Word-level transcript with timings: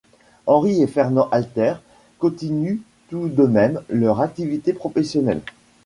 Henri 0.47 0.81
et 0.81 0.87
Fernand 0.87 1.29
Alter 1.29 1.75
continuent 2.17 2.79
tout 3.11 3.27
de 3.27 3.43
même 3.43 3.81
leur 3.91 4.21
activité 4.21 4.73
professionnelle. 4.73 5.41